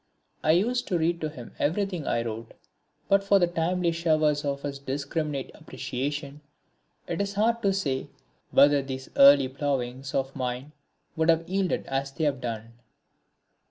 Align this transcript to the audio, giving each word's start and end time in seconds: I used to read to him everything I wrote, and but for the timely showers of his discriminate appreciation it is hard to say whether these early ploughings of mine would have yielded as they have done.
I 0.43 0.53
used 0.53 0.87
to 0.87 0.97
read 0.97 1.21
to 1.21 1.29
him 1.29 1.53
everything 1.59 2.07
I 2.07 2.23
wrote, 2.23 2.47
and 2.49 2.55
but 3.07 3.23
for 3.23 3.37
the 3.37 3.45
timely 3.45 3.91
showers 3.91 4.43
of 4.43 4.63
his 4.63 4.79
discriminate 4.79 5.51
appreciation 5.53 6.41
it 7.05 7.21
is 7.21 7.35
hard 7.35 7.61
to 7.61 7.71
say 7.71 8.07
whether 8.49 8.81
these 8.81 9.11
early 9.15 9.47
ploughings 9.47 10.15
of 10.15 10.35
mine 10.35 10.71
would 11.15 11.29
have 11.29 11.47
yielded 11.47 11.85
as 11.85 12.11
they 12.11 12.23
have 12.23 12.41
done. 12.41 12.73